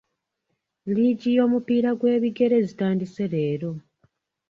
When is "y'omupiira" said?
1.37-1.91